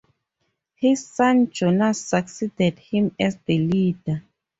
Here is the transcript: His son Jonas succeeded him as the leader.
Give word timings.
His 0.77 1.05
son 1.05 1.51
Jonas 1.51 2.03
succeeded 2.03 2.79
him 2.79 3.15
as 3.19 3.37
the 3.45 3.59
leader. 3.59 4.23